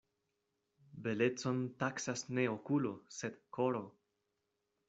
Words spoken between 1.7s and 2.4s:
taksas